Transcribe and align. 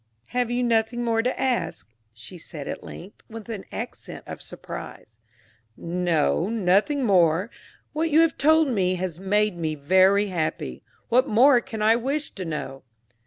"Have 0.29 0.49
you 0.49 0.63
nothing 0.63 1.03
more 1.03 1.21
to 1.21 1.39
ask?" 1.39 1.87
she 2.11 2.35
said 2.35 2.67
at 2.67 2.83
length, 2.83 3.21
with 3.29 3.49
an 3.49 3.65
accent 3.71 4.23
of 4.25 4.41
surprise. 4.41 5.19
"No; 5.77 6.49
nothing 6.49 7.05
more. 7.05 7.51
What 7.93 8.09
you 8.09 8.21
have 8.21 8.35
told 8.35 8.67
me 8.67 8.95
has 8.95 9.19
made 9.19 9.55
me 9.55 9.75
very 9.75 10.25
happy 10.29 10.81
what 11.09 11.27
more 11.27 11.61
can 11.61 11.83
I 11.83 11.97
wish 11.97 12.31
to 12.31 12.45
know?" 12.45 12.81